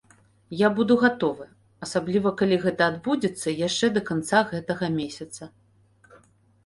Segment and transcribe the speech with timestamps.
[0.59, 1.45] Я буду гатовы,
[1.87, 5.41] асабліва калі гэта адбудзецца яшчэ да канца гэтага месяца.